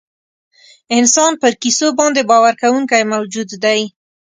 [0.97, 3.81] انسان پر کیسو باندې باور کوونکی موجود دی.